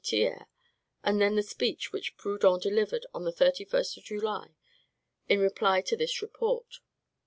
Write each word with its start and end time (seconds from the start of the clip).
Thiers, 0.03 0.41
and 1.03 1.21
then 1.21 1.35
the 1.35 1.43
speech 1.43 1.91
which 1.93 2.17
Proudhon 2.17 2.59
delivered, 2.59 3.05
on 3.13 3.23
the 3.23 3.31
31st 3.31 3.97
of 3.97 4.03
July, 4.03 4.55
in 5.29 5.39
reply 5.39 5.81
to 5.81 5.95
this 5.95 6.23
report. 6.23 6.79